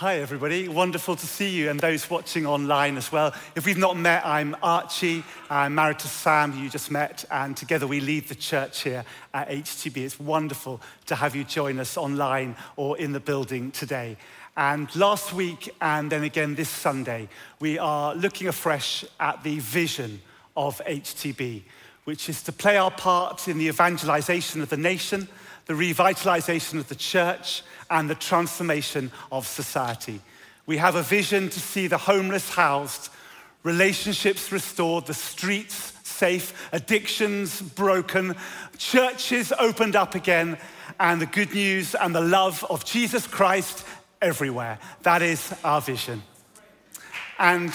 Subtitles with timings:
[0.00, 0.66] Hi, everybody.
[0.66, 3.34] Wonderful to see you and those watching online as well.
[3.54, 5.22] If we've not met, I'm Archie.
[5.50, 9.04] I'm married to Sam, who you just met, and together we lead the church here
[9.34, 9.98] at HTB.
[9.98, 14.16] It's wonderful to have you join us online or in the building today.
[14.56, 17.28] And last week, and then again this Sunday,
[17.58, 20.22] we are looking afresh at the vision
[20.56, 21.60] of HTB,
[22.04, 25.28] which is to play our part in the evangelization of the nation,
[25.70, 30.20] the revitalization of the church, and the transformation of society.
[30.66, 33.08] We have a vision to see the homeless housed,
[33.62, 38.34] relationships restored, the streets safe, addictions broken,
[38.78, 40.58] churches opened up again,
[40.98, 43.86] and the good news and the love of Jesus Christ
[44.20, 44.76] everywhere.
[45.04, 46.24] That is our vision.
[47.38, 47.72] And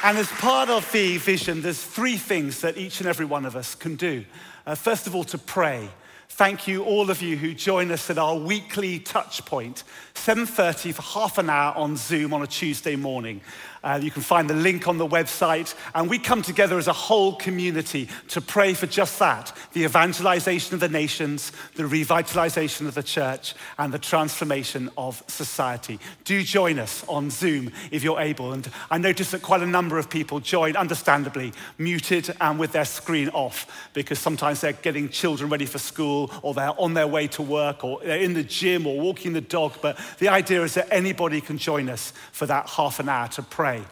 [0.00, 3.56] And as part of the vision, there's three things that each and every one of
[3.56, 4.24] us can do.
[4.64, 5.88] Uh, first of all, to pray.
[6.28, 9.82] Thank you, all of you who join us at our weekly touch point,
[10.14, 13.40] 7.30 for half an hour on Zoom on a Tuesday morning.
[13.82, 15.74] Uh, you can find the link on the website.
[15.94, 20.74] And we come together as a whole community to pray for just that the evangelization
[20.74, 25.98] of the nations, the revitalization of the church, and the transformation of society.
[26.24, 28.52] Do join us on Zoom if you're able.
[28.52, 32.84] And I noticed that quite a number of people joined, understandably, muted and with their
[32.84, 37.28] screen off, because sometimes they're getting children ready for school, or they're on their way
[37.28, 39.74] to work, or they're in the gym, or walking the dog.
[39.80, 43.42] But the idea is that anybody can join us for that half an hour to
[43.42, 43.82] pray pray.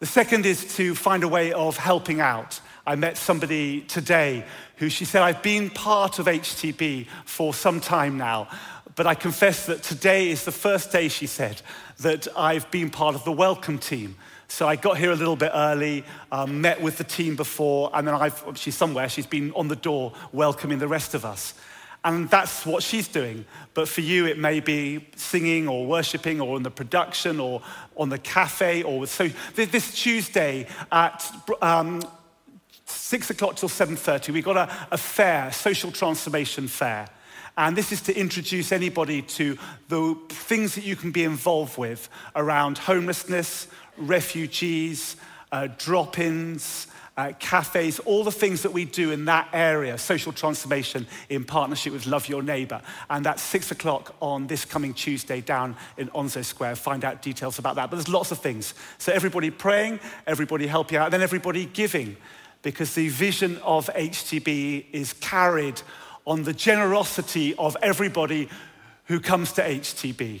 [0.00, 2.60] The second is to find a way of helping out.
[2.84, 4.44] I met somebody today
[4.78, 8.48] who she said, I've been part of HTB for some time now,
[8.96, 11.62] but I confess that today is the first day, she said,
[12.00, 14.16] that I've been part of the welcome team.
[14.52, 18.06] So I got here a little bit early, um, met with the team before, and
[18.06, 21.54] then I've, she's somewhere, she's been on the door welcoming the rest of us.
[22.04, 23.46] And that's what she's doing.
[23.72, 27.62] But for you, it may be singing or worshiping or in the production or
[27.96, 28.82] on the cafe.
[28.82, 31.26] Or so this Tuesday at
[31.62, 32.02] um,
[32.84, 37.08] six o'clock till 7.30, we've got a, a fair, social transformation fair.
[37.56, 42.08] And this is to introduce anybody to the things that you can be involved with
[42.34, 45.16] around homelessness, refugees,
[45.50, 46.86] uh, drop ins,
[47.16, 51.92] uh, cafes, all the things that we do in that area, social transformation in partnership
[51.92, 52.80] with Love Your Neighbour.
[53.10, 56.76] And that's six o'clock on this coming Tuesday down in Onslow Square.
[56.76, 57.90] Find out details about that.
[57.90, 58.72] But there's lots of things.
[58.98, 62.16] So everybody praying, everybody helping out, and then everybody giving,
[62.62, 65.82] because the vision of HTB is carried
[66.24, 68.48] on the generosity of everybody
[69.06, 70.40] who comes to HTB.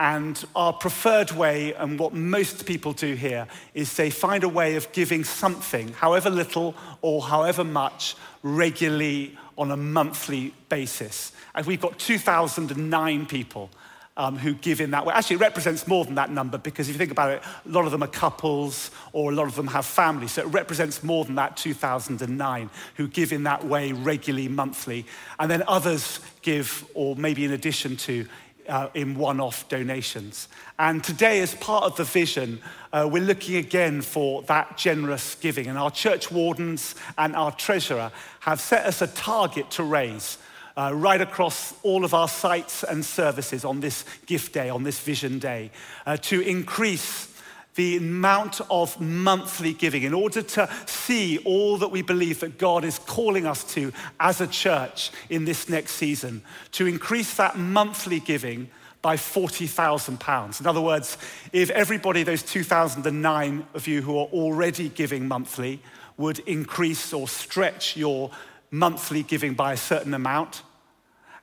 [0.00, 4.76] And our preferred way, and what most people do here, is they find a way
[4.76, 11.32] of giving something, however little or however much, regularly on a monthly basis.
[11.54, 13.68] And we've got 2,009 people
[14.16, 15.12] um, who give in that way.
[15.12, 17.84] Actually, it represents more than that number because if you think about it, a lot
[17.84, 20.32] of them are couples or a lot of them have families.
[20.32, 25.04] So it represents more than that 2009 who give in that way regularly, monthly.
[25.38, 28.26] And then others give, or maybe in addition to,
[28.68, 30.48] uh, in one off donations.
[30.78, 32.60] And today, as part of the vision,
[32.92, 35.66] uh, we're looking again for that generous giving.
[35.66, 40.38] And our church wardens and our treasurer have set us a target to raise.
[40.76, 45.00] Uh, right across all of our sites and services on this gift day, on this
[45.00, 45.70] vision day,
[46.06, 47.29] uh, to increase
[47.74, 52.84] the amount of monthly giving in order to see all that we believe that God
[52.84, 56.42] is calling us to as a church in this next season,
[56.72, 58.68] to increase that monthly giving
[59.02, 60.60] by £40,000.
[60.60, 61.16] In other words,
[61.52, 65.80] if everybody, those 2009 of you who are already giving monthly,
[66.16, 68.30] would increase or stretch your
[68.70, 70.62] monthly giving by a certain amount,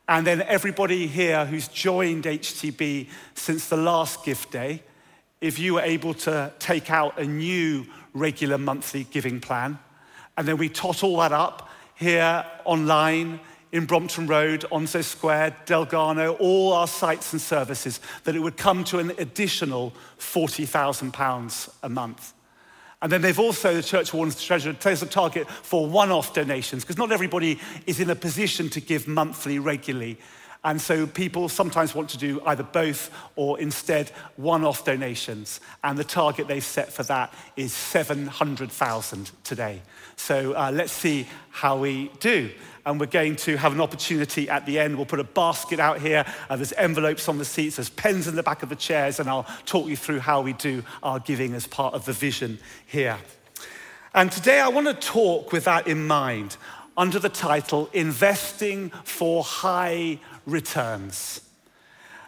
[0.07, 4.83] and then everybody here who's joined HTB since the last gift day,
[5.41, 9.77] if you were able to take out a new regular monthly giving plan,
[10.37, 13.39] and then we tot all that up here online
[13.71, 18.83] in Brompton Road, Onslow Square, Dalgarno, all our sites and services, that it would come
[18.85, 22.33] to an additional £40,000 a month.
[23.01, 26.83] And then they've also, the Church Wardens Treasurer, takes a target for one off donations,
[26.83, 30.17] because not everybody is in a position to give monthly regularly.
[30.67, 35.61] And so people sometimes want to do either both or instead one off donations.
[35.81, 39.81] And the target they've set for that is 700,000 today.
[40.17, 42.51] So uh, let's see how we do.
[42.85, 44.97] And we're going to have an opportunity at the end.
[44.97, 46.25] We'll put a basket out here.
[46.49, 49.29] Uh, there's envelopes on the seats, there's pens in the back of the chairs, and
[49.29, 53.17] I'll talk you through how we do our giving as part of the vision here.
[54.13, 56.57] And today I want to talk with that in mind
[56.97, 61.41] under the title Investing for High Returns.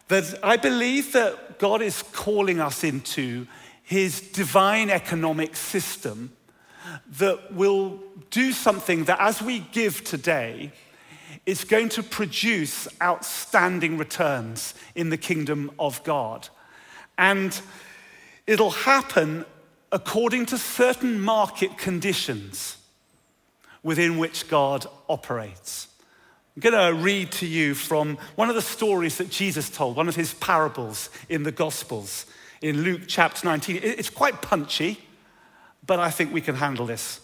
[0.09, 3.47] That I believe that God is calling us into
[3.81, 6.33] his divine economic system
[7.17, 7.99] that will
[8.29, 10.71] do something that as we give today,
[11.45, 16.49] it's going to produce outstanding returns in the kingdom of God.
[17.17, 17.59] And
[18.45, 19.45] it'll happen
[19.91, 22.77] according to certain market conditions
[23.81, 25.88] within which God operates.
[26.59, 30.09] I'm going to read to you from one of the stories that Jesus told, one
[30.09, 32.25] of his parables in the Gospels
[32.61, 33.79] in Luke chapter 19.
[33.81, 34.99] It's quite punchy,
[35.87, 37.21] but I think we can handle this.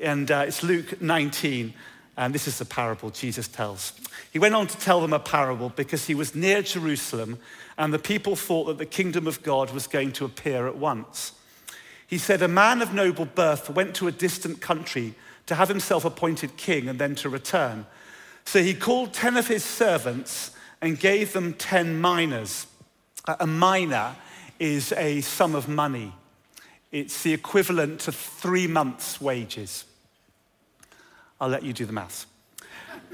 [0.00, 1.74] And uh, it's Luke 19,
[2.16, 3.92] and this is the parable Jesus tells.
[4.32, 7.40] He went on to tell them a parable because he was near Jerusalem,
[7.76, 11.32] and the people thought that the kingdom of God was going to appear at once.
[12.06, 15.14] He said, A man of noble birth went to a distant country
[15.44, 17.84] to have himself appointed king and then to return.
[18.44, 20.50] So he called 10 of his servants
[20.80, 22.66] and gave them 10 minas.
[23.26, 24.16] A mina
[24.58, 26.12] is a sum of money,
[26.90, 29.84] it's the equivalent to three months' wages.
[31.40, 32.26] I'll let you do the maths.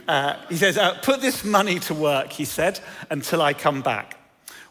[0.06, 2.80] Uh, he says, uh, Put this money to work, he said,
[3.10, 4.18] until I come back.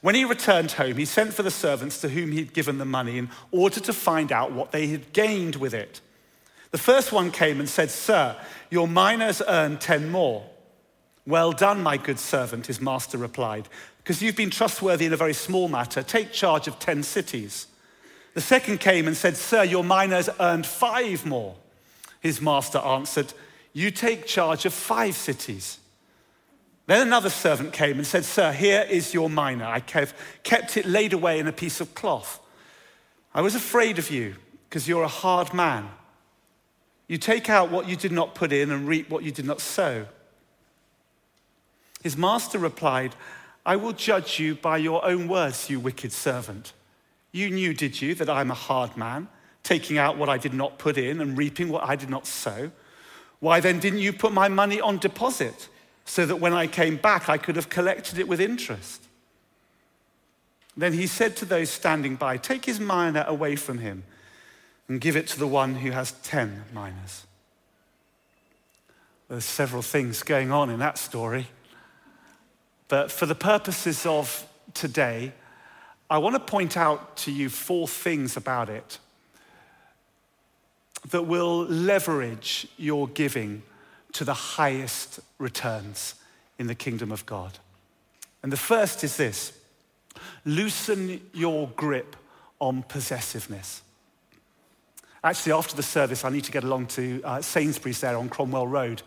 [0.01, 3.18] When he returned home, he sent for the servants to whom he'd given the money
[3.18, 6.01] in order to find out what they had gained with it.
[6.72, 8.36] The first one came and said, Sir,
[8.69, 10.46] your minas earned 10 more.
[11.25, 13.68] Well done, my good servant, his master replied.
[13.98, 17.68] Because you've been trustworthy in a very small matter, take charge of 10 cities.
[18.34, 21.56] The second came and said, Sir, your minas earned five more.
[22.19, 23.34] His master answered,
[23.74, 25.80] You take charge of five cities.
[26.86, 29.68] Then another servant came and said, Sir, here is your mina.
[29.68, 32.40] I kept it laid away in a piece of cloth.
[33.34, 34.36] I was afraid of you
[34.69, 35.90] because you're a hard man.
[37.07, 39.62] You take out what you did not put in and reap what you did not
[39.62, 40.06] sow.
[42.04, 43.15] His master replied,
[43.65, 46.74] I will judge you by your own words, you wicked servant.
[47.31, 49.27] You knew, did you, that I'm a hard man,
[49.63, 52.71] taking out what I did not put in and reaping what I did not sow?
[53.39, 55.69] Why then didn't you put my money on deposit
[56.06, 59.04] so that when I came back I could have collected it with interest?
[60.75, 64.04] Then he said to those standing by, Take his mina away from him
[64.88, 67.25] and give it to the one who has 10 minas.
[69.30, 71.48] There's several things going on in that story.
[72.88, 75.34] But for the purposes of today,
[76.10, 79.00] I want to point out to you four things about it
[81.10, 83.63] that will leverage your giving
[84.13, 86.16] to the highest returns
[86.57, 87.60] in the kingdom of God.
[88.42, 89.54] And the first is this
[90.45, 92.16] loosen your grip
[92.60, 93.81] on possessiveness.
[95.24, 98.68] Actually, after the service, I need to get along to uh, Sainsbury's there on Cromwell
[98.68, 99.02] Road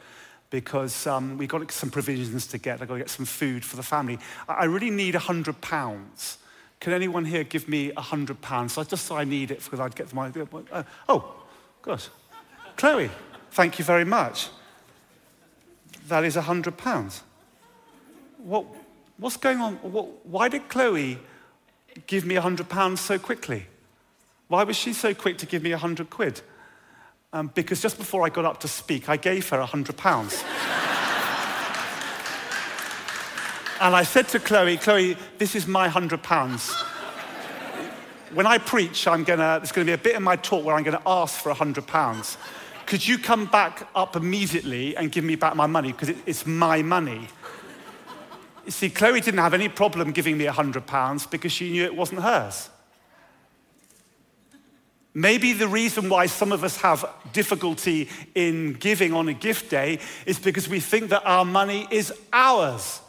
[0.50, 2.82] because um, we've got some provisions to get.
[2.82, 4.18] I've got to get some food for the family.
[4.48, 6.36] I really need £100.
[6.80, 8.70] Can anyone here give me £100?
[8.70, 10.32] So I just so I need it because I'd get my.
[10.72, 11.34] Uh, oh,
[11.82, 12.02] good.
[12.76, 13.10] Chloe,
[13.52, 14.48] thank you very much.
[16.08, 17.20] That is £100.
[18.38, 18.64] What,
[19.18, 19.74] what's going on?
[19.76, 21.18] What, why did Chloe
[22.06, 23.66] give me £100 so quickly?
[24.50, 26.40] Why was she so quick to give me a hundred quid?
[27.32, 30.42] Um, because just before I got up to speak, I gave her a hundred pounds.
[33.80, 36.68] and I said to Chloe, Chloe, this is my hundred pounds.
[38.34, 40.82] when I preach, I'm gonna, there's gonna be a bit in my talk where I'm
[40.82, 42.36] gonna ask for a hundred pounds.
[42.86, 45.92] Could you come back up immediately and give me back my money?
[45.92, 47.28] Because it, it's my money.
[48.64, 51.84] You see, Chloe didn't have any problem giving me a hundred pounds because she knew
[51.84, 52.68] it wasn't hers.
[55.14, 59.98] Maybe the reason why some of us have difficulty in giving on a gift day
[60.24, 63.00] is because we think that our money is ours.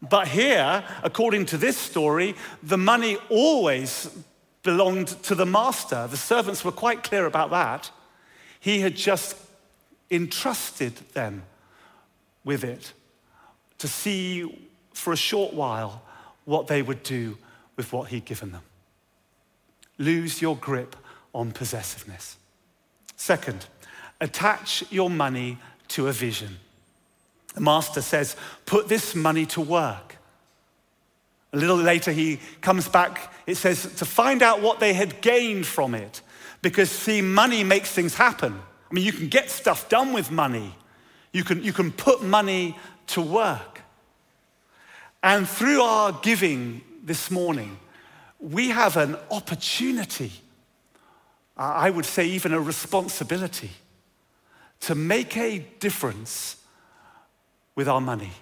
[0.00, 4.10] But here, according to this story, the money always
[4.64, 6.08] belonged to the master.
[6.08, 7.90] The servants were quite clear about that.
[8.58, 9.36] He had just
[10.10, 11.44] entrusted them
[12.44, 12.92] with it
[13.78, 16.02] to see for a short while
[16.44, 17.38] what they would do
[17.76, 18.62] with what he'd given them
[19.98, 20.96] lose your grip
[21.34, 22.36] on possessiveness.
[23.16, 23.66] Second,
[24.20, 25.58] attach your money
[25.88, 26.56] to a vision.
[27.54, 30.16] The master says, put this money to work.
[31.52, 35.66] A little later, he comes back, it says, to find out what they had gained
[35.66, 36.22] from it.
[36.62, 38.54] Because, see, money makes things happen.
[38.90, 40.74] I mean, you can get stuff done with money,
[41.32, 43.82] you can, you can put money to work.
[45.22, 47.78] And through our giving this morning,
[48.42, 50.32] we have an opportunity,
[51.56, 53.70] I would say even a responsibility,
[54.80, 56.56] to make a difference
[57.76, 58.32] with our money.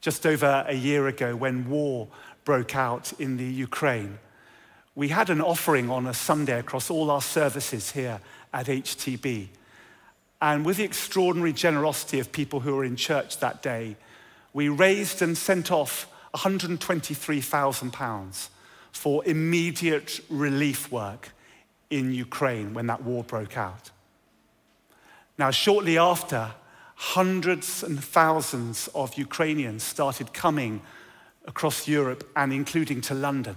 [0.00, 2.08] Just over a year ago, when war
[2.44, 4.18] broke out in the Ukraine,
[4.94, 8.20] we had an offering on a Sunday across all our services here
[8.52, 9.48] at HTB.
[10.40, 13.96] And with the extraordinary generosity of people who were in church that day,
[14.52, 18.48] we raised and sent off £123,000
[18.92, 21.30] for immediate relief work
[21.90, 23.90] in Ukraine when that war broke out.
[25.38, 26.52] Now, shortly after,
[26.94, 30.80] hundreds and thousands of Ukrainians started coming
[31.44, 33.56] across Europe and including to London.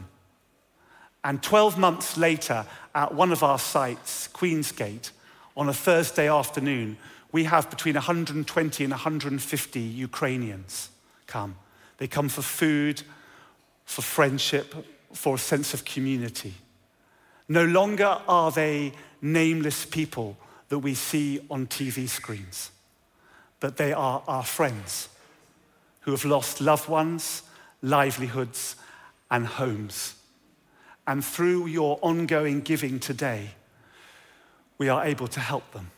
[1.23, 2.65] And 12 months later,
[2.95, 5.11] at one of our sites, Queensgate,
[5.55, 6.97] on a Thursday afternoon,
[7.31, 10.89] we have between 120 and 150 Ukrainians
[11.25, 11.55] come.
[11.97, 13.01] They come for food,
[13.85, 14.73] for friendship,
[15.13, 16.53] for a sense of community.
[17.47, 20.37] No longer are they nameless people
[20.69, 22.71] that we see on TV screens,
[23.59, 25.09] but they are our friends
[26.01, 27.43] who have lost loved ones,
[27.81, 28.75] livelihoods,
[29.31, 30.15] and homes.
[31.05, 33.51] And through your ongoing giving today,
[34.77, 35.91] we are able to help them.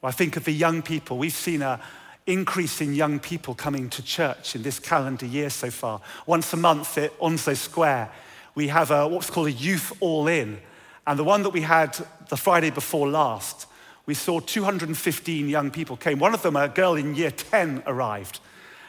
[0.00, 1.18] Well, I think of the young people.
[1.18, 1.80] We've seen a
[2.26, 6.00] increase in young people coming to church in this calendar year so far.
[6.26, 8.10] Once a month at Onslow Square,
[8.54, 10.58] we have a, what's called a youth all in.
[11.06, 13.66] And the one that we had the Friday before last,
[14.06, 16.18] we saw 215 young people came.
[16.18, 18.40] One of them, a girl in year 10, arrived.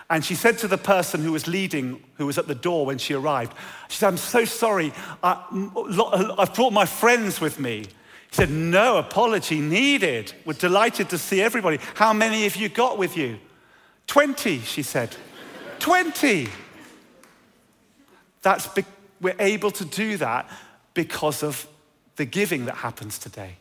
[0.10, 3.00] And she said to the person who was leading, who was at the door when
[3.00, 3.54] she arrived,
[3.90, 5.44] she said, I'm so sorry, I,
[6.38, 7.86] I've brought my friends with me.
[8.36, 10.34] Said, No apology needed.
[10.44, 11.80] We're delighted to see everybody.
[11.94, 13.40] How many have you got with you?
[14.08, 15.16] 20, she said.
[15.80, 16.50] 20.
[18.42, 18.84] That's be-
[19.22, 20.50] we're able to do that
[20.94, 21.66] because of
[22.18, 23.56] the giving that happens today.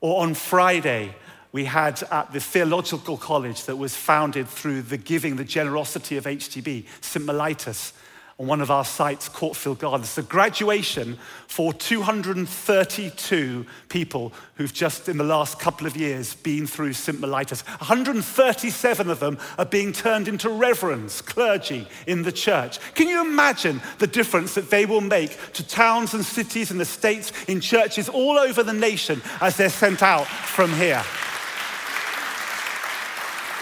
[0.00, 1.14] Or on Friday,
[1.52, 6.24] we had at the theological college that was founded through the giving, the generosity of
[6.24, 7.26] HTB, St.
[7.26, 7.92] Mellitus,
[8.38, 10.14] on one of our sites, Courtfield Gardens.
[10.16, 16.94] The graduation for 232 people who've just in the last couple of years been through
[16.94, 17.20] St.
[17.20, 17.64] Mellitus.
[17.78, 22.80] 137 of them are being turned into reverends, clergy in the church.
[22.94, 26.84] Can you imagine the difference that they will make to towns and cities and the
[26.84, 31.04] states in churches all over the nation as they're sent out from here?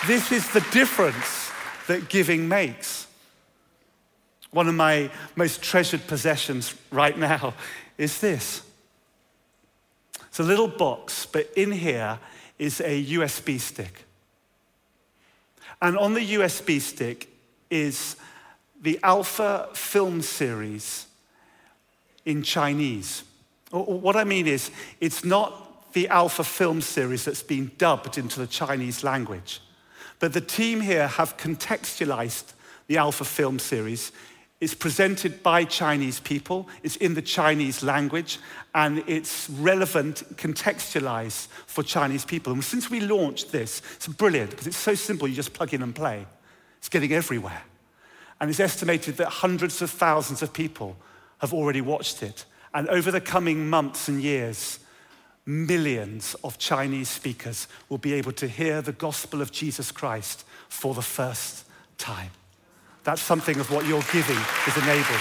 [0.07, 1.51] This is the difference
[1.87, 3.07] that giving makes.
[4.53, 7.55] One of my most treasured possessions right now
[7.99, 8.63] is this.
[10.29, 12.19] It's a little box, but in here
[12.59, 14.05] is a USB stick.
[15.81, 17.29] And on the USB stick
[17.71, 18.17] is
[18.81, 21.07] the Alpha film series
[22.25, 23.25] in Chinese.
[23.71, 28.47] What I mean is, it's not the Alpha film series that's been dubbed into the
[28.47, 29.61] Chinese language,
[30.19, 32.53] but the team here have contextualized
[32.87, 34.13] the Alpha film series
[34.63, 38.39] it's presented by Chinese people, it's in the Chinese language,
[38.77, 42.53] and it's relevant, contextualized for Chinese people.
[42.53, 45.83] And since we launched this, it's brilliant because it's so simple, you just plug in
[45.83, 46.25] and play.
[46.79, 47.65] It's getting everywhere.
[48.41, 50.97] And it's estimated that hundreds of thousands of people
[51.39, 52.45] have already watched it.
[52.73, 54.79] And over the coming months and years,
[55.45, 60.95] millions of Chinese speakers will be able to hear the gospel of Jesus Christ for
[60.95, 61.65] the first
[61.99, 62.31] time.
[63.05, 65.21] That's something of what your giving is enabled.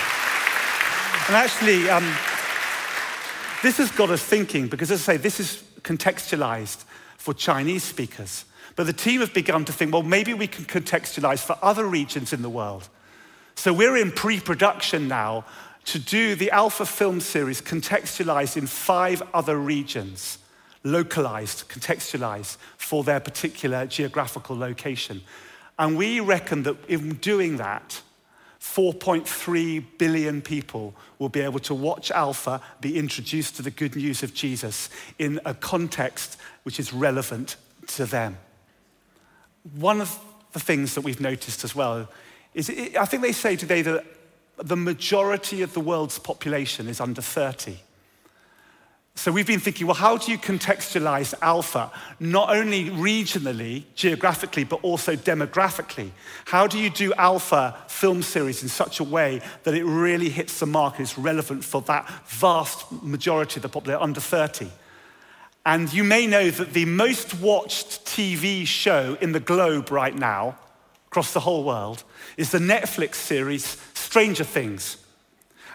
[1.27, 2.03] And actually, um,
[3.63, 6.83] this has got us thinking because, as I say, this is contextualized
[7.17, 8.45] for Chinese speakers.
[8.75, 12.33] But the team have begun to think, well, maybe we can contextualize for other regions
[12.33, 12.87] in the world.
[13.55, 15.45] So we're in pre production now
[15.85, 20.37] to do the Alpha film series contextualized in five other regions,
[20.83, 25.21] localized, contextualized for their particular geographical location.
[25.77, 28.01] And we reckon that in doing that,
[28.59, 34.21] 4.3 billion people will be able to watch Alpha be introduced to the good news
[34.21, 37.55] of Jesus in a context which is relevant
[37.87, 38.37] to them.
[39.75, 40.17] One of
[40.51, 42.07] the things that we've noticed as well
[42.53, 44.05] is it, I think they say today that
[44.57, 47.77] the majority of the world's population is under 30.
[49.15, 54.79] So we've been thinking, well, how do you contextualize alpha, not only regionally, geographically, but
[54.83, 56.11] also demographically?
[56.45, 60.59] How do you do alpha film series in such a way that it really hits
[60.59, 64.69] the mark and is relevant for that vast majority of the population under 30?
[65.65, 70.57] And you may know that the most watched TV show in the globe right now,
[71.11, 72.03] across the whole world,
[72.37, 74.97] is the Netflix series Stranger Things.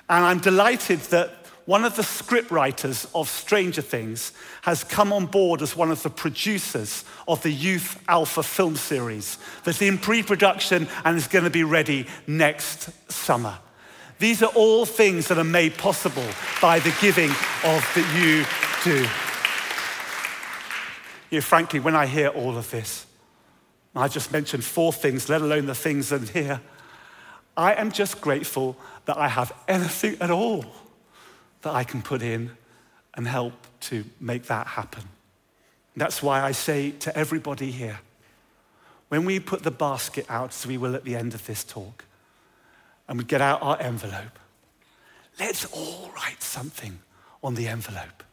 [0.09, 4.33] And I'm delighted that one of the scriptwriters of Stranger Things
[4.63, 9.39] has come on board as one of the producers of the Youth Alpha film series
[9.65, 13.59] that's in pre production and is going to be ready next summer.
[14.21, 16.27] These are all things that are made possible
[16.63, 18.45] by the giving of that you
[18.85, 19.01] do.
[21.31, 23.07] You know, frankly, when I hear all of this,
[23.95, 26.61] I just mentioned four things, let alone the things in here.
[27.57, 30.65] I am just grateful that I have anything at all
[31.63, 32.53] that I can put in
[33.15, 35.05] and help to make that happen.
[35.97, 38.01] That's why I say to everybody here
[39.09, 42.05] when we put the basket out, as we will at the end of this talk,
[43.09, 44.39] and we get out our envelope,
[45.39, 46.99] let's all write something
[47.43, 48.25] on the envelope.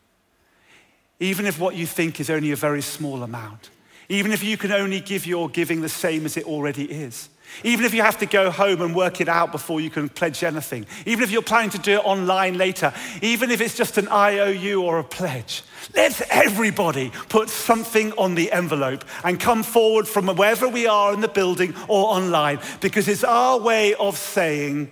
[1.19, 3.69] Even if what you think is only a very small amount,
[4.09, 7.29] even if you can only give your giving the same as it already is.
[7.63, 10.43] Even if you have to go home and work it out before you can pledge
[10.43, 14.07] anything, even if you're planning to do it online later, even if it's just an
[14.07, 15.63] IOU or a pledge,
[15.95, 21.21] let's everybody put something on the envelope and come forward from wherever we are in
[21.21, 24.89] the building or online because it's our way of saying,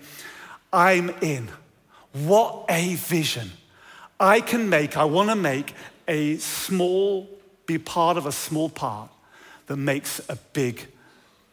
[0.71, 1.49] I'm in.
[2.13, 3.51] What a vision.
[4.19, 5.73] I can make, I want to make
[6.07, 7.27] a small,
[7.65, 9.09] be part of a small part
[9.67, 10.87] that makes a big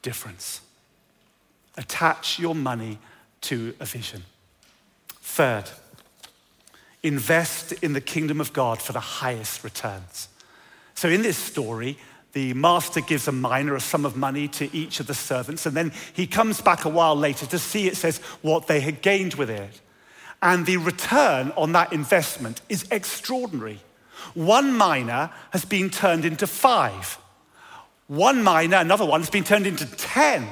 [0.03, 0.61] difference.
[1.79, 2.99] Attach your money
[3.43, 4.25] to a vision.
[5.23, 5.65] Third,
[7.03, 10.29] invest in the kingdom of God for the highest returns.
[10.95, 11.97] So, in this story,
[12.33, 15.77] the master gives a mina a sum of money to each of the servants, and
[15.77, 19.35] then he comes back a while later to see, it says, what they had gained
[19.35, 19.81] with it.
[20.43, 23.81] And the return on that investment is extraordinary.
[24.35, 27.19] One mina has been turned into five.
[28.09, 30.47] One mina, another one, has been turned into 10.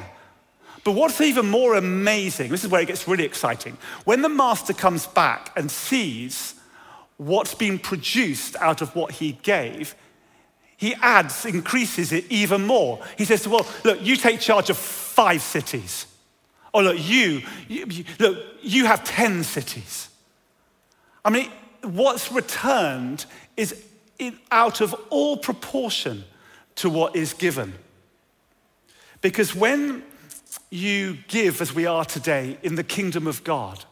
[0.87, 4.73] But what's even more amazing, this is where it gets really exciting, when the master
[4.73, 6.55] comes back and sees
[7.16, 9.97] what's been produced out of what he gave,
[10.76, 13.05] he adds, increases it even more.
[13.19, 16.06] He says, Well, look, you take charge of five cities.
[16.73, 20.08] Or look, you, you look, you have 10 cities.
[21.25, 21.50] I mean,
[21.82, 23.82] what's returned is
[24.52, 26.23] out of all proportion
[26.76, 27.75] to what is given.
[29.21, 30.04] Because when
[30.71, 33.85] you give as we are today in the kingdom of God,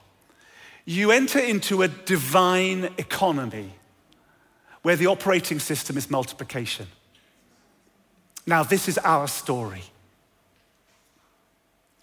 [0.84, 3.74] you enter into a divine economy
[4.82, 6.86] where the operating system is multiplication.
[8.46, 9.82] Now, this is our story.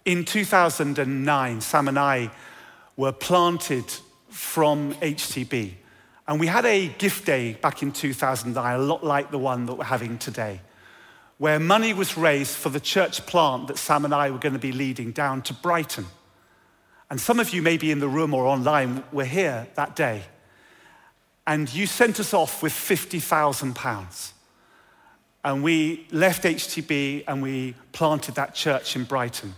[0.04, 2.30] In 2009, Sam and I
[2.96, 3.84] were planted
[4.28, 5.74] from HTB,
[6.26, 9.74] and we had a gift day back in 2009, a lot like the one that
[9.74, 10.60] we're having today
[11.42, 14.60] where money was raised for the church plant that Sam and I were going to
[14.60, 16.06] be leading down to Brighton.
[17.10, 20.22] And some of you, maybe in the room or online, were here that day.
[21.44, 24.32] And you sent us off with £50,000.
[25.42, 29.56] And we left HTB and we planted that church in Brighton.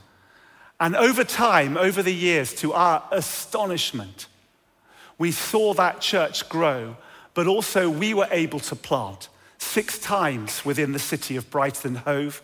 [0.80, 4.26] And over time, over the years, to our astonishment,
[5.18, 6.96] we saw that church grow,
[7.34, 9.28] but also we were able to plant
[9.64, 12.42] six times within the city of Brighton Hove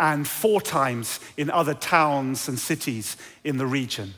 [0.00, 4.14] and four times in other towns and cities in the region.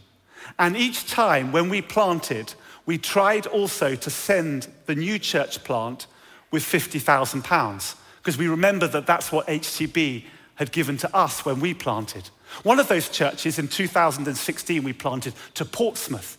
[0.59, 2.55] And each time when we planted,
[2.87, 6.07] we tried also to send the new church plant
[6.51, 11.75] with £50,000 because we remember that that's what HTB had given to us when we
[11.75, 12.31] planted.
[12.63, 16.39] One of those churches in 2016 we planted to Portsmouth.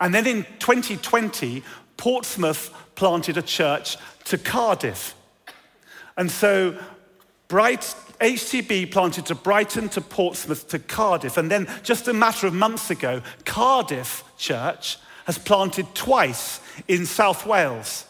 [0.00, 1.62] And then in 2020,
[1.96, 5.14] Portsmouth planted a church to Cardiff.
[6.16, 6.78] And so
[7.52, 11.36] Bright, HTB planted to Brighton, to Portsmouth, to Cardiff.
[11.36, 14.96] And then just a matter of months ago, Cardiff Church
[15.26, 18.06] has planted twice in South Wales.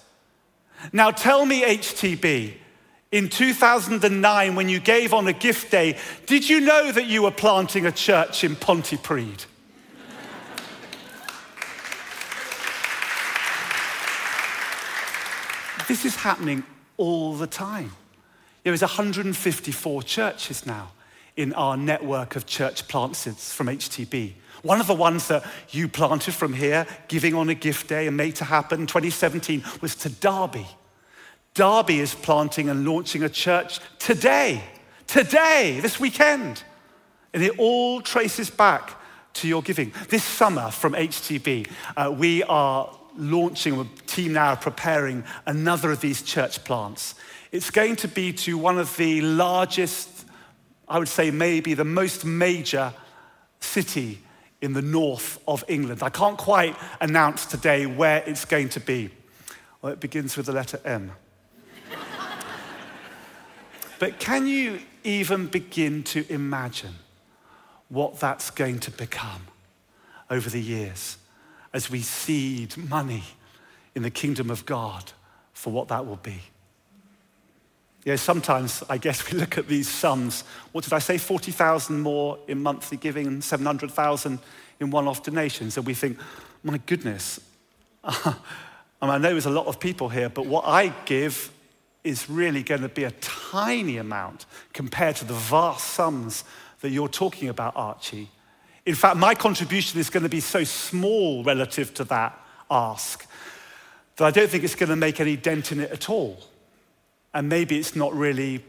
[0.93, 2.55] Now tell me, HTB,
[3.11, 7.33] in 2009 when you gave on a gift day, did you know that you were
[7.33, 9.47] planting a church in Pontypridd?
[15.89, 16.63] this is happening
[17.03, 17.91] all the time.
[18.63, 20.93] There is 154 churches now
[21.37, 24.35] in our network of church plants from HTB.
[24.63, 28.17] One of the ones that you planted from here, giving on a gift day and
[28.17, 30.69] made to happen in 2017, was to Derby.
[31.55, 34.63] Derby is planting and launching a church today,
[35.09, 36.63] today, this weekend.
[37.35, 38.95] And it all traces back
[39.35, 39.93] to your giving.
[40.09, 46.23] This summer from HTB, uh, we are launching, a team now preparing another of these
[46.23, 47.15] church plants.
[47.51, 50.27] It's going to be to one of the largest,
[50.89, 52.93] I would say maybe the most major
[53.61, 54.21] city
[54.61, 56.03] in the north of England.
[56.03, 59.11] I can't quite announce today where it's going to be.
[59.81, 61.13] Well, it begins with the letter M.
[63.99, 66.95] but can you even begin to imagine
[67.89, 69.43] what that's going to become
[70.31, 71.19] over the years
[71.73, 73.25] as we seed money
[73.95, 75.13] in the kingdom of God
[75.53, 76.41] for what that will be?
[78.05, 80.43] Yeah, sometimes I guess we look at these sums.
[80.73, 81.19] What did I say?
[81.19, 84.39] 40,000 more in monthly giving and 700,000
[84.81, 85.77] in one off donations.
[85.77, 86.19] And we think,
[86.65, 87.39] my goodness,
[88.05, 88.35] I,
[89.01, 91.53] mean, I know there's a lot of people here, but what I give
[92.03, 96.43] is really going to be a tiny amount compared to the vast sums
[96.81, 98.29] that you're talking about, Archie.
[98.85, 102.39] In fact, my contribution is going to be so small relative to that
[102.71, 103.27] ask
[104.17, 106.43] that I don't think it's going to make any dent in it at all.
[107.33, 108.65] And maybe it's not really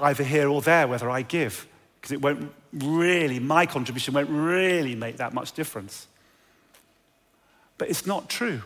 [0.00, 4.94] either here or there whether I give, because it won't really, my contribution won't really
[4.94, 6.06] make that much difference.
[7.78, 8.62] But it's not true.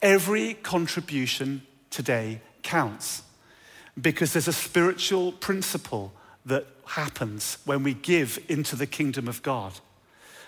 [0.00, 3.22] Every contribution today counts
[4.00, 6.12] because there's a spiritual principle
[6.46, 9.72] that happens when we give into the kingdom of God.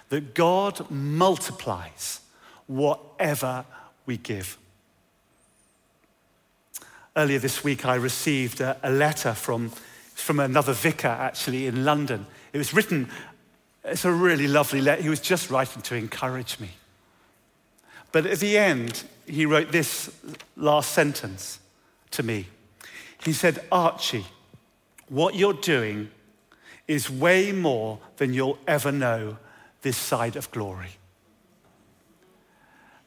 [0.08, 2.20] That God multiplies
[2.66, 3.64] whatever
[4.06, 4.58] we give.
[7.16, 9.70] Earlier this week, I received a, a letter from,
[10.14, 12.26] from another vicar actually in London.
[12.52, 13.08] It was written,
[13.84, 15.02] it's a really lovely letter.
[15.02, 16.70] He was just writing to encourage me.
[18.12, 20.10] But at the end, he wrote this
[20.56, 21.58] last sentence
[22.12, 22.46] to me.
[23.24, 24.26] He said, Archie,
[25.08, 26.10] what you're doing
[26.86, 29.38] is way more than you'll ever know
[29.82, 30.96] this side of glory.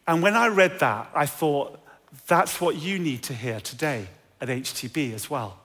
[0.08, 1.80] And when I read that, I thought,
[2.28, 4.08] that's what you need to hear today
[4.40, 5.60] at HTB as well.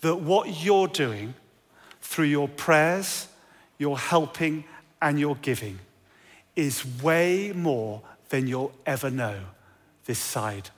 [0.00, 1.34] That what you're doing
[2.00, 3.26] through your prayers,
[3.78, 4.64] your helping,
[5.02, 5.78] and your giving
[6.56, 9.40] is way more than you'll ever know
[10.04, 10.70] this side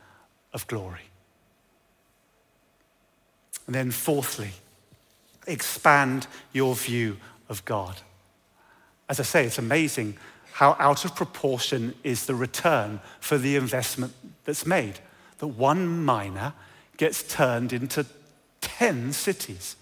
[0.52, 1.10] of glory.
[3.66, 4.50] And then, fourthly,
[5.46, 7.16] expand your view
[7.48, 8.00] of God.
[9.08, 10.16] As I say, it's amazing
[10.52, 15.00] how out of proportion is the return for the investment that's made.
[15.38, 16.54] That one mina
[16.96, 18.06] gets turned into
[18.60, 19.76] 10 cities.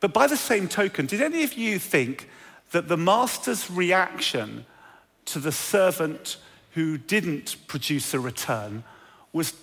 [0.00, 2.28] But by the same token, did any of you think
[2.72, 4.66] that the master's reaction
[5.24, 6.36] to the servant
[6.72, 8.84] who didn't produce a return
[9.32, 9.54] was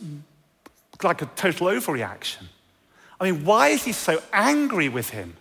[1.03, 2.45] like a total overreaction?
[3.21, 5.35] I mean, why is he so angry with him?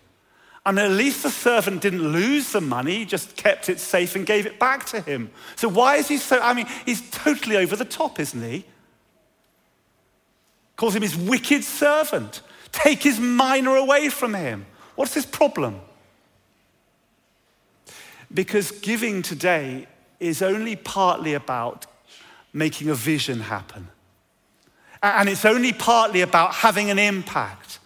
[0.66, 4.14] I mean, at least the servant didn't lose the money, he just kept it safe
[4.14, 5.30] and gave it back to him.
[5.56, 8.66] So why is he so, I mean, he's totally over the top, isn't he?
[10.76, 12.42] Calls him his wicked servant.
[12.70, 14.66] Take his mina away from him.
[14.94, 15.80] What's his problem?
[18.32, 19.88] Because giving today
[20.20, 21.86] is only partly about
[22.52, 23.88] making a vision happen.
[25.02, 27.78] And it's only partly about having an impact.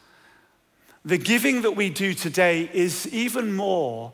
[1.05, 4.12] The giving that we do today is even more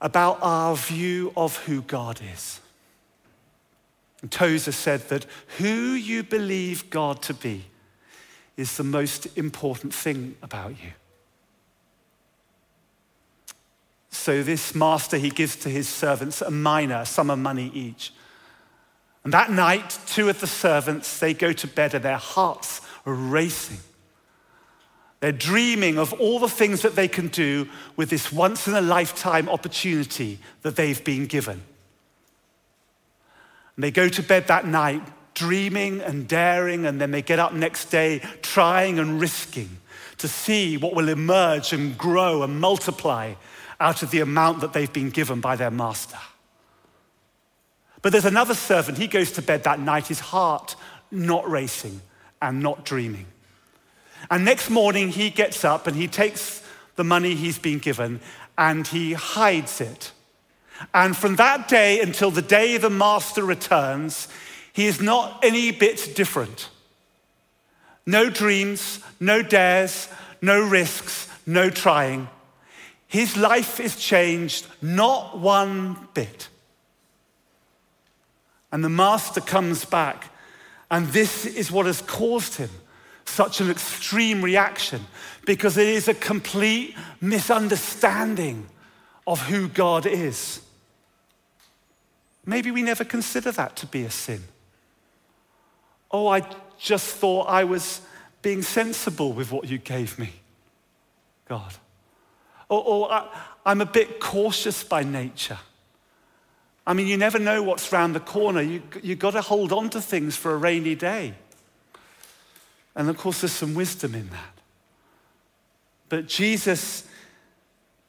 [0.00, 2.60] about our view of who God is.
[4.28, 5.26] Tozer said that
[5.58, 7.64] who you believe God to be
[8.56, 10.92] is the most important thing about you.
[14.10, 18.12] So, this master, he gives to his servants a mina, a sum of money each.
[19.24, 23.14] And that night, two of the servants, they go to bed and their hearts are
[23.14, 23.78] racing.
[25.20, 28.80] They're dreaming of all the things that they can do with this once in a
[28.80, 31.62] lifetime opportunity that they've been given.
[33.76, 35.02] And they go to bed that night
[35.34, 39.78] dreaming and daring, and then they get up next day trying and risking
[40.18, 43.32] to see what will emerge and grow and multiply
[43.78, 46.18] out of the amount that they've been given by their master.
[48.02, 50.76] But there's another servant, he goes to bed that night, his heart
[51.10, 52.00] not racing
[52.40, 53.26] and not dreaming.
[54.30, 56.62] And next morning, he gets up and he takes
[56.96, 58.20] the money he's been given
[58.56, 60.12] and he hides it.
[60.94, 64.28] And from that day until the day the master returns,
[64.72, 66.70] he is not any bit different.
[68.06, 70.08] No dreams, no dares,
[70.40, 72.28] no risks, no trying.
[73.06, 76.48] His life is changed not one bit.
[78.72, 80.32] And the master comes back,
[80.90, 82.70] and this is what has caused him
[83.24, 85.06] such an extreme reaction
[85.46, 88.66] because it is a complete misunderstanding
[89.26, 90.60] of who God is.
[92.44, 94.42] Maybe we never consider that to be a sin.
[96.10, 96.42] Oh, I
[96.78, 98.00] just thought I was
[98.42, 100.32] being sensible with what you gave me,
[101.48, 101.74] God.
[102.68, 103.28] Oh, oh, or, or
[103.64, 105.58] I'm a bit cautious by nature.
[106.90, 108.60] I mean, you never know what's round the corner.
[108.60, 111.34] You, you've got to hold on to things for a rainy day.
[112.96, 114.58] And of course, there's some wisdom in that.
[116.08, 117.06] But Jesus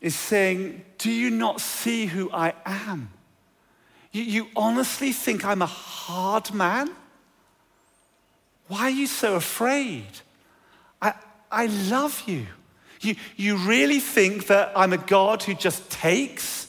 [0.02, 3.12] is saying, Do you not see who I am?
[4.12, 6.90] You, you honestly think I'm a hard man?
[8.68, 10.08] Why are you so afraid?
[11.00, 11.14] I,
[11.52, 12.48] I love you.
[13.00, 13.16] you.
[13.36, 16.68] You really think that I'm a God who just takes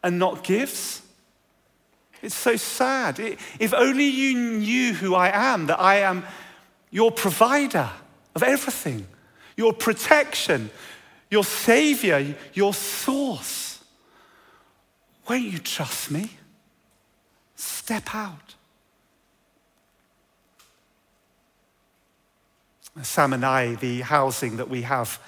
[0.00, 1.00] and not gives?
[2.24, 3.18] It's so sad.
[3.60, 6.24] If only you knew who I am, that I am
[6.90, 7.90] your provider
[8.34, 9.06] of everything,
[9.58, 10.70] your protection,
[11.30, 13.84] your savior, your source.
[15.28, 16.30] Won't you trust me?
[17.56, 18.54] Step out.
[23.02, 25.20] Sam and I, the housing that we have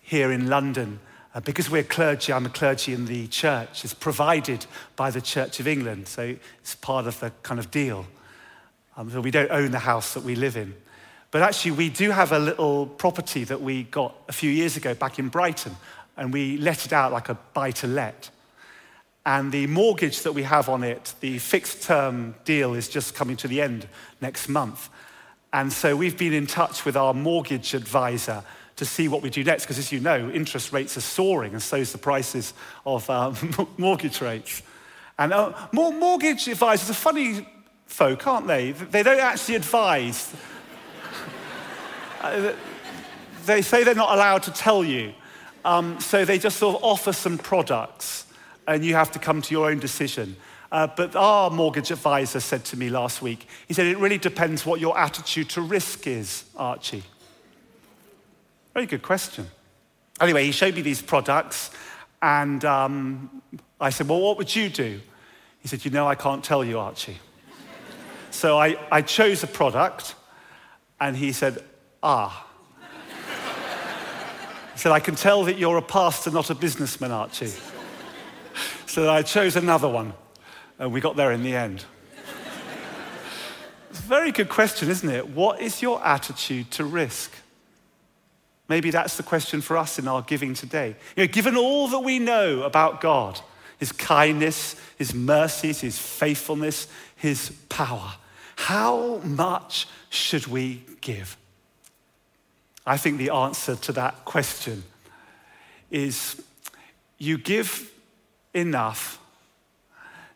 [0.00, 1.00] here in London,
[1.34, 5.58] uh, because we're clergy, I'm a clergy in the church, It's provided by the Church
[5.58, 6.06] of England.
[6.06, 8.06] So it's part of the kind of deal.
[8.96, 10.74] Um, so we don't own the house that we live in.
[11.32, 14.94] But actually, we do have a little property that we got a few years ago
[14.94, 15.76] back in Brighton,
[16.16, 18.30] and we let it out like a buy to let.
[19.26, 23.36] And the mortgage that we have on it, the fixed term deal, is just coming
[23.38, 23.88] to the end
[24.20, 24.88] next month.
[25.52, 28.44] And so we've been in touch with our mortgage advisor
[28.76, 31.62] to see what we do next, because as you know, interest rates are soaring, and
[31.62, 33.36] so is the prices of um,
[33.78, 34.62] mortgage rates.
[35.18, 37.46] And uh, mortgage advisors are funny
[37.86, 38.72] folk, aren't they?
[38.72, 40.34] They don't actually advise.
[42.20, 42.54] Uh,
[43.44, 45.12] they say they're not allowed to tell you,
[45.62, 48.26] um, so they just sort of offer some products,
[48.66, 50.34] and you have to come to your own decision.
[50.72, 54.64] Uh, but our mortgage advisor said to me last week, he said, it really depends
[54.66, 57.02] what your attitude to risk is, Archie.
[58.74, 59.46] Very good question.
[60.20, 61.70] Anyway, he showed me these products,
[62.20, 63.40] and um,
[63.80, 65.00] I said, Well, what would you do?
[65.60, 67.18] He said, You know, I can't tell you, Archie.
[68.32, 70.16] so I, I chose a product,
[71.00, 71.62] and he said,
[72.02, 72.48] Ah.
[74.72, 77.52] he said, I can tell that you're a pastor, not a businessman, Archie.
[78.86, 80.14] so I chose another one,
[80.80, 81.84] and we got there in the end.
[83.90, 85.28] it's a very good question, isn't it?
[85.28, 87.30] What is your attitude to risk?
[88.68, 90.96] Maybe that's the question for us in our giving today.
[91.16, 93.40] You know, given all that we know about God,
[93.78, 98.14] his kindness, his mercies, his faithfulness, his power,
[98.56, 101.36] how much should we give?
[102.86, 104.84] I think the answer to that question
[105.90, 106.42] is
[107.18, 107.90] you give
[108.52, 109.18] enough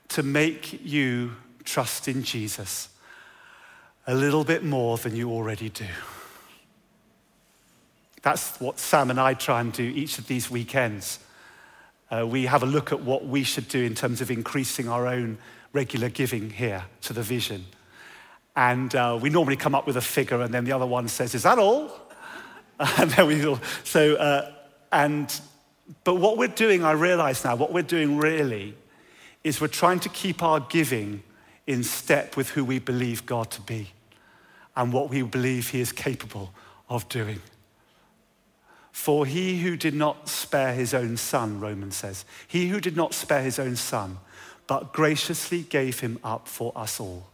[0.09, 1.33] to make you
[1.65, 2.89] trust in Jesus
[4.07, 5.87] a little bit more than you already do.
[8.29, 11.19] That's what Sam and I try and do each of these weekends.
[12.11, 15.07] Uh, we have a look at what we should do in terms of increasing our
[15.07, 15.39] own
[15.73, 17.65] regular giving here to the vision.
[18.55, 21.35] And uh, we normally come up with a figure, and then the other one says,
[21.35, 21.91] Is that all?
[22.99, 24.53] and then we all, so, uh,
[24.93, 25.41] and,
[26.05, 28.75] but what we're doing, I realize now, what we're doing really
[29.43, 31.23] is we're trying to keep our giving
[31.67, 33.89] in step with who we believe God to be
[34.77, 36.53] and what we believe He is capable
[36.91, 37.41] of doing.
[38.93, 43.15] For he who did not spare his own son, Romans says, he who did not
[43.15, 44.19] spare his own son,
[44.67, 47.29] but graciously gave him up for us all,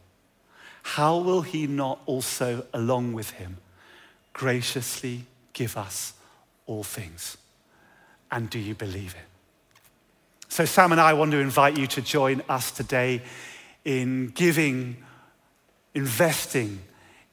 [0.83, 3.57] how will he not also, along with him,
[4.33, 6.13] graciously give us
[6.67, 7.39] all things?
[8.31, 10.49] And do you believe it?
[10.49, 13.23] So, Sam and I want to invite you to join us today
[13.85, 14.99] in giving,
[15.95, 16.81] investing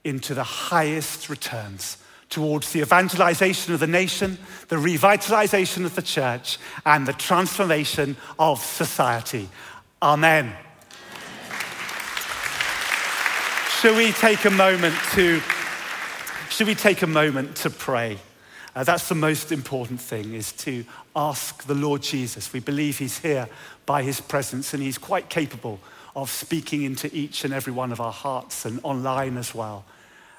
[0.03, 1.97] into the highest returns
[2.31, 4.39] towards the evangelization of the nation,
[4.69, 9.47] the revitalization of the church, and the transformation of society.
[10.01, 10.51] Amen.
[13.79, 15.41] Shall we take a moment to
[16.49, 18.17] should we take a moment to pray?
[18.75, 22.53] Uh, that's the most important thing is to ask the Lord Jesus.
[22.53, 23.47] We believe he's here
[23.85, 25.79] by his presence and he's quite capable
[26.15, 29.85] of speaking into each and every one of our hearts and online as well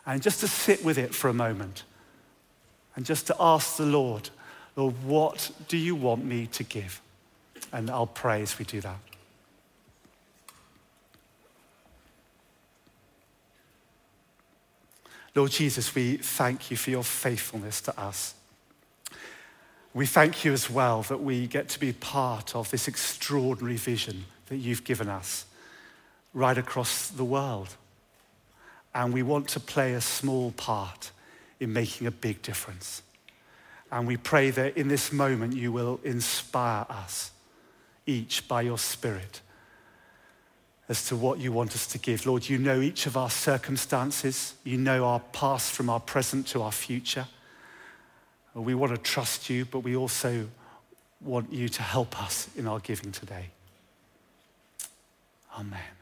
[0.06, 1.84] and just to sit with it for a moment
[2.96, 4.30] and just to ask the Lord,
[4.76, 7.00] Lord, what do you want me to give?
[7.72, 8.98] And I'll pray as we do that.
[15.34, 18.34] Lord Jesus, we thank you for your faithfulness to us.
[19.94, 24.24] We thank you as well that we get to be part of this extraordinary vision
[24.46, 25.46] that you've given us
[26.34, 27.76] right across the world
[28.94, 31.10] and we want to play a small part
[31.60, 33.02] in making a big difference.
[33.90, 37.30] And we pray that in this moment you will inspire us,
[38.06, 39.40] each by your Spirit,
[40.88, 42.26] as to what you want us to give.
[42.26, 44.54] Lord, you know each of our circumstances.
[44.64, 47.26] You know our past from our present to our future.
[48.54, 50.48] We want to trust you, but we also
[51.20, 53.50] want you to help us in our giving today.
[55.58, 56.01] Amen.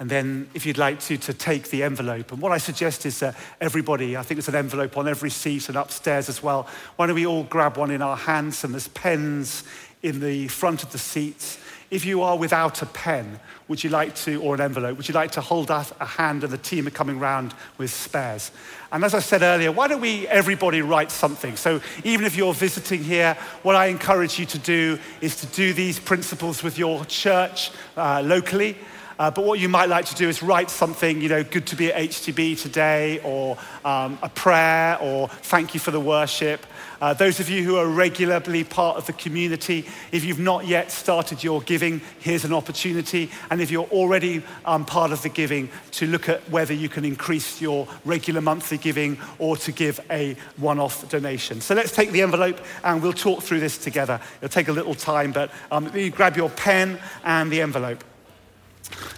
[0.00, 2.32] And then, if you'd like to, to take the envelope.
[2.32, 5.68] And what I suggest is that everybody, I think there's an envelope on every seat
[5.68, 6.66] and upstairs as well.
[6.96, 8.64] Why don't we all grab one in our hands?
[8.64, 9.62] And there's pens
[10.02, 11.58] in the front of the seats.
[11.90, 15.14] If you are without a pen, would you like to, or an envelope, would you
[15.14, 18.52] like to hold out a hand and the team are coming round with spares?
[18.92, 21.56] And as I said earlier, why don't we, everybody, write something?
[21.56, 25.74] So even if you're visiting here, what I encourage you to do is to do
[25.74, 28.76] these principles with your church uh, locally.
[29.20, 31.76] Uh, but what you might like to do is write something, you know, good to
[31.76, 36.64] be at HTB today, or um, a prayer, or thank you for the worship.
[37.02, 40.90] Uh, those of you who are regularly part of the community, if you've not yet
[40.90, 43.30] started your giving, here's an opportunity.
[43.50, 47.04] And if you're already um, part of the giving, to look at whether you can
[47.04, 51.60] increase your regular monthly giving or to give a one off donation.
[51.60, 54.18] So let's take the envelope and we'll talk through this together.
[54.40, 58.02] It'll take a little time, but um, you grab your pen and the envelope.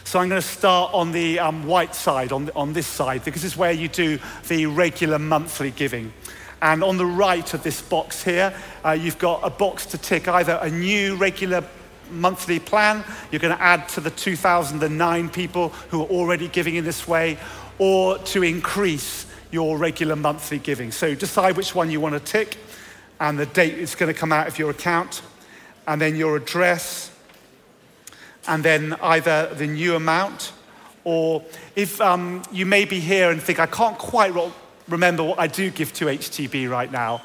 [0.04, 3.42] So I'm going to start on the um, white side, on, on this side, because
[3.42, 6.12] this is where you do the regular monthly giving.
[6.60, 8.54] And on the right of this box here,
[8.84, 11.64] uh, you've got a box to tick either a new regular
[12.10, 16.84] monthly plan, you're going to add to the 2009 people who are already giving in
[16.84, 17.38] this way,
[17.78, 20.90] or to increase your regular monthly giving.
[20.90, 22.58] So decide which one you want to tick,
[23.20, 25.22] and the date is going to come out of your account,
[25.86, 27.11] and then your address,
[28.46, 30.52] and then either the new amount
[31.04, 34.32] or if um, you may be here and think, I can't quite
[34.88, 37.22] remember what I do give to HTB right now.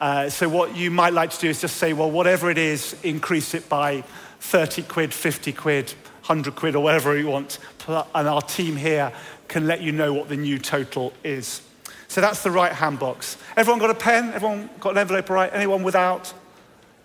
[0.00, 2.94] Uh, so, what you might like to do is just say, well, whatever it is,
[3.02, 4.02] increase it by
[4.40, 5.90] 30 quid, 50 quid,
[6.26, 7.58] 100 quid, or whatever you want.
[7.88, 9.12] And our team here
[9.48, 11.62] can let you know what the new total is.
[12.06, 13.38] So, that's the right hand box.
[13.56, 14.32] Everyone got a pen?
[14.34, 15.50] Everyone got an envelope, right?
[15.52, 16.32] Anyone without?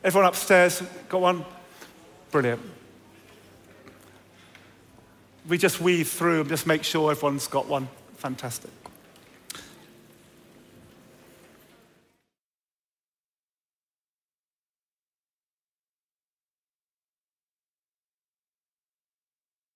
[0.03, 1.45] Everyone upstairs got one?
[2.29, 2.72] Brilliant
[5.47, 7.87] we just weave through and just make sure everyone's got one.
[8.17, 8.71] Fantastic.